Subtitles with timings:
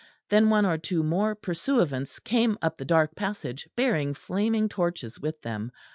[0.29, 5.39] Then one or two more pursuivants came up the dark passage bearing flaming torches with
[5.43, 5.71] them.